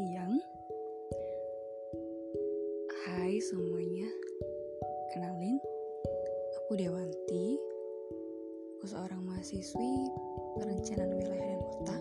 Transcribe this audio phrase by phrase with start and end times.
[0.00, 0.40] siang.
[3.04, 4.08] Hai semuanya,
[5.12, 5.60] kenalin,
[6.56, 7.60] aku Dewanti.
[8.80, 10.08] Aku seorang mahasiswi
[10.56, 11.96] perencanaan wilayah dan kota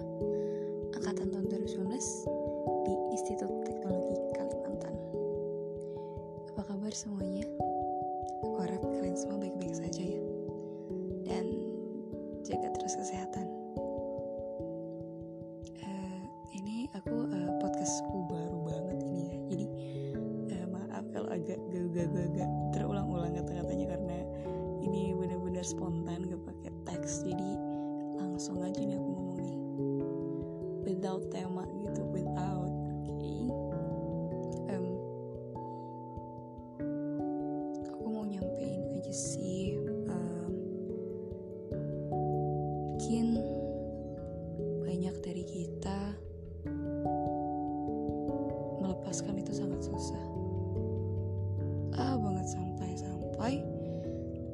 [0.95, 4.95] angkatan tahun 2019 di Institut Teknologi Kalimantan.
[6.55, 7.43] Apa kabar semuanya?
[8.47, 10.23] Aku harap kalian semua baik-baik saja ya.
[11.27, 11.51] Dan
[12.47, 13.58] jaga terus kesehatan.
[21.39, 24.17] Agak gagal-gagal terulang-ulang kata-katanya karena
[24.83, 27.23] ini benar-benar spontan gak pakai teks.
[27.23, 27.55] Jadi
[28.19, 29.57] langsung aja nih aku ngomong nih
[30.83, 32.71] without tema gitu without
[33.07, 33.45] oke okay.
[34.73, 34.87] um,
[37.87, 39.75] aku mau nyampein aja sih
[40.07, 40.51] um,
[42.95, 43.28] mungkin
[51.99, 53.59] ah banget sampai-sampai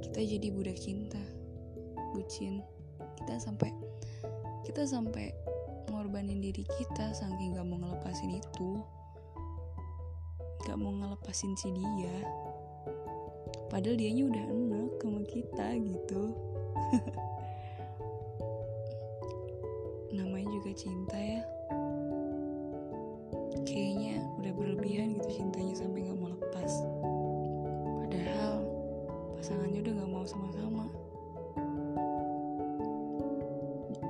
[0.02, 1.22] kita jadi budak cinta
[2.16, 2.64] bucin.
[3.20, 3.70] Kita sampai
[4.64, 5.36] kita sampai
[5.92, 8.80] ngorbanin diri kita saking gak mau ngelepasin itu
[10.66, 12.18] gak mau ngelepasin si dia.
[13.68, 16.24] Padahal dianya udah enak sama kita gitu.
[20.18, 21.44] Namanya juga cinta ya.
[23.68, 26.95] Kayaknya udah berlebihan gitu cintanya sampai gak mau lepas
[29.46, 30.86] pasangannya udah gak mau sama-sama.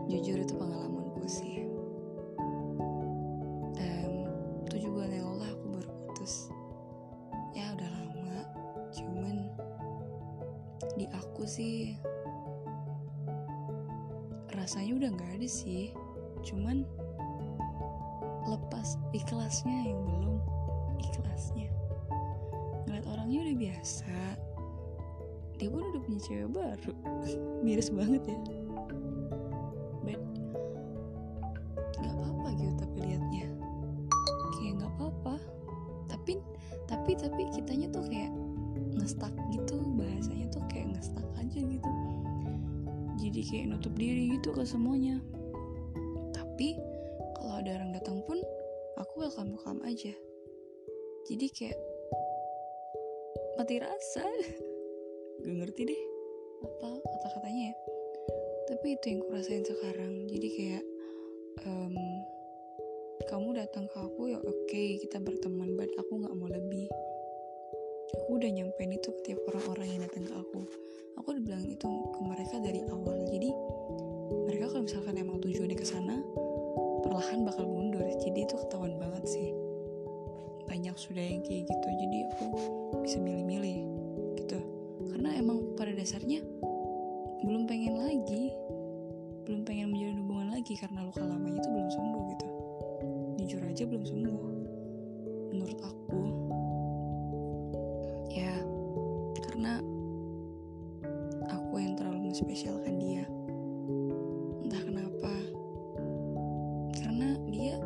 [0.08, 1.68] Jujur itu pengalamanku sih.
[3.76, 4.32] Um,
[4.72, 6.48] tujuh bulan yang lalu aku baru putus.
[7.52, 8.48] Ya udah lama.
[8.96, 9.52] Cuman
[10.96, 12.00] di aku sih
[14.56, 15.92] rasanya udah nggak ada sih.
[16.48, 16.88] Cuman
[18.48, 20.40] lepas ikhlasnya yang belum
[21.04, 21.68] ikhlasnya.
[22.88, 24.45] Ngeliat orangnya udah biasa
[25.56, 26.92] dia pun udah punya cewek baru.
[27.64, 28.38] Miris banget ya.
[30.04, 30.22] But
[31.96, 33.46] nggak apa-apa gitu tapi liatnya.
[34.60, 35.36] Kayak nggak apa-apa.
[36.12, 36.34] Tapi
[36.86, 38.32] tapi tapi kitanya tuh kayak
[38.96, 39.80] ngestak gitu.
[39.96, 41.92] Bahasanya tuh kayak ngestak aja gitu.
[43.16, 45.24] Jadi kayak nutup diri gitu ke semuanya.
[46.36, 46.76] Tapi
[47.40, 48.44] kalau ada orang datang pun
[49.00, 50.12] aku welcome welcome aja.
[51.26, 51.80] Jadi kayak
[53.56, 54.28] mati rasa
[55.44, 56.02] gak ngerti deh.
[56.64, 57.76] Apa kata-katanya ya?
[58.66, 60.14] Tapi itu yang kurasain sekarang.
[60.32, 60.84] Jadi kayak
[61.64, 61.96] um,
[63.26, 66.92] kamu datang ke aku ya oke okay, kita berteman but aku nggak mau lebih.
[68.22, 70.62] Aku udah nyampein itu ke tiap orang-orang yang datang ke aku.
[71.22, 73.18] Aku udah bilang itu ke mereka dari awal.
[73.30, 73.50] Jadi
[74.46, 76.16] mereka kalau misalkan emang tujuannya ke sana
[77.02, 78.04] perlahan bakal mundur.
[78.22, 79.54] Jadi itu ketahuan banget sih.
[80.68, 81.88] Banyak sudah yang kayak gitu.
[81.88, 82.46] Jadi aku
[83.06, 83.95] bisa milih-milih
[85.16, 86.44] karena emang pada dasarnya
[87.40, 88.52] belum pengen lagi
[89.48, 92.48] belum pengen menjalin hubungan lagi karena luka lamanya itu belum sembuh gitu.
[93.38, 94.42] Jujur aja belum sembuh.
[95.54, 96.22] Menurut aku
[98.34, 98.58] ya
[99.46, 99.80] karena
[101.46, 103.24] aku yang terlalu menspesialkan dia.
[104.66, 105.34] Entah kenapa.
[106.98, 107.78] Karena dia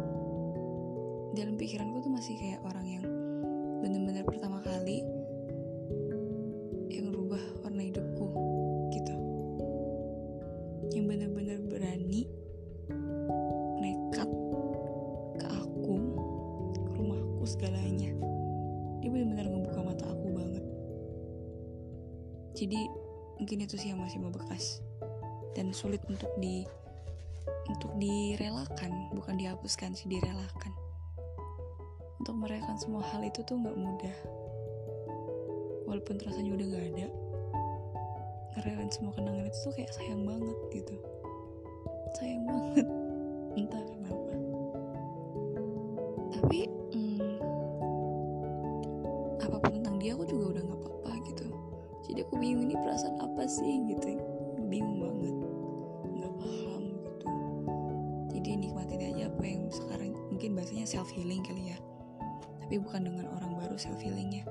[1.36, 2.79] dalam pikiranku tuh masih kayak orang
[17.50, 18.14] segalanya.
[19.02, 20.66] Dia bener-bener ngebuka mata aku banget.
[22.54, 22.80] Jadi
[23.42, 24.86] mungkin itu sih yang masih membekas
[25.58, 26.68] dan sulit untuk di
[27.66, 30.74] untuk direlakan bukan dihapuskan sih direlakan.
[32.22, 34.18] Untuk merayakan semua hal itu tuh nggak mudah.
[35.90, 37.07] Walaupun rasanya udah nggak ada
[38.60, 40.96] ngerayain semua kenangan itu tuh kayak sayang banget gitu.
[42.19, 42.88] Sayang banget.
[43.60, 44.34] Entah kenapa.
[46.36, 46.60] Tapi
[52.30, 54.22] aku bingung ini perasaan apa sih gitu.
[54.70, 55.36] Bingung banget.
[56.14, 57.28] Nggak paham gitu.
[58.38, 61.78] Jadi nikmatin aja apa yang sekarang mungkin bahasanya self healing kali ya.
[62.62, 64.46] Tapi bukan dengan orang baru self healingnya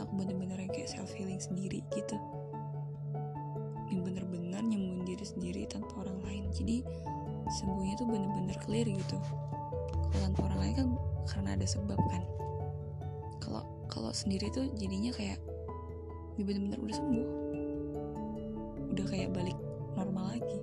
[0.00, 2.16] aku bener-bener kayak self healing sendiri gitu.
[3.92, 6.48] Yang bener-bener nyembuhin diri sendiri tanpa orang lain.
[6.56, 6.80] Jadi
[7.60, 9.20] sembuhnya tuh bener-bener clear gitu.
[9.84, 10.88] Kalau tanpa orang lain kan
[11.28, 12.24] karena ada sebab kan.
[13.44, 15.36] Kalau kalau sendiri tuh jadinya kayak
[16.38, 17.28] dia bener-bener udah sembuh.
[18.94, 19.58] Udah kayak balik
[19.98, 20.58] normal lagi.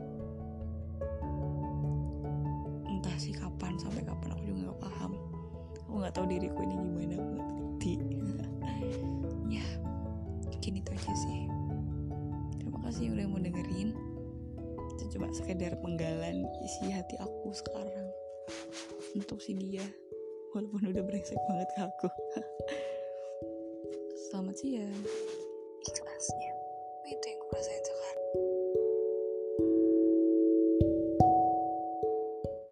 [2.87, 5.11] Entah sih kapan sampai kapan aku juga nggak paham.
[5.83, 7.93] Aku nggak tahu diriku ini gimana aku nggak ngerti.
[9.45, 9.67] Ya
[10.47, 11.39] mungkin itu aja sih.
[12.71, 13.91] Makasih udah mau dengerin.
[14.95, 18.07] Itu cuma sekedar penggalan isi hati aku sekarang
[19.11, 19.83] untuk si dia.
[20.55, 22.07] Walaupun udah brengsek banget ke aku.
[24.31, 25.03] Selamat siang
[26.25, 26.53] песни.
[27.03, 27.87] We think was it